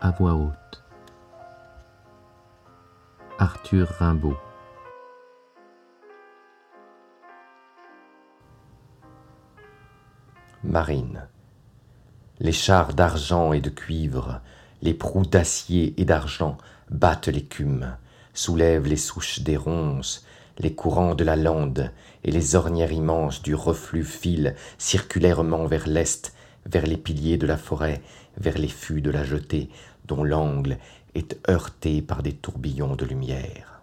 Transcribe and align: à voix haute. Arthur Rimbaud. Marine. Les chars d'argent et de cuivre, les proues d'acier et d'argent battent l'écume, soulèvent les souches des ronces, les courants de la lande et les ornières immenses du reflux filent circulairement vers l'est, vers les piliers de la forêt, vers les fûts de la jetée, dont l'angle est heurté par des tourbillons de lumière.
à 0.00 0.10
voix 0.10 0.34
haute. 0.34 0.84
Arthur 3.38 3.88
Rimbaud. 3.98 4.36
Marine. 10.64 11.28
Les 12.40 12.52
chars 12.52 12.92
d'argent 12.92 13.52
et 13.52 13.60
de 13.60 13.70
cuivre, 13.70 14.40
les 14.82 14.94
proues 14.94 15.24
d'acier 15.24 15.94
et 16.00 16.04
d'argent 16.04 16.58
battent 16.90 17.28
l'écume, 17.28 17.96
soulèvent 18.34 18.86
les 18.86 18.96
souches 18.96 19.40
des 19.40 19.56
ronces, 19.56 20.26
les 20.58 20.74
courants 20.74 21.14
de 21.14 21.24
la 21.24 21.36
lande 21.36 21.90
et 22.24 22.30
les 22.30 22.54
ornières 22.54 22.92
immenses 22.92 23.42
du 23.42 23.54
reflux 23.54 24.04
filent 24.04 24.54
circulairement 24.78 25.66
vers 25.66 25.86
l'est, 25.86 26.34
vers 26.66 26.86
les 26.86 26.96
piliers 26.96 27.38
de 27.38 27.46
la 27.46 27.56
forêt, 27.56 28.02
vers 28.36 28.58
les 28.58 28.68
fûts 28.68 29.00
de 29.00 29.10
la 29.10 29.24
jetée, 29.24 29.70
dont 30.04 30.24
l'angle 30.24 30.78
est 31.14 31.38
heurté 31.48 32.02
par 32.02 32.22
des 32.22 32.32
tourbillons 32.32 32.96
de 32.96 33.04
lumière. 33.04 33.75